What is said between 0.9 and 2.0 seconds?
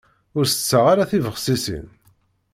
ara tibexsisin.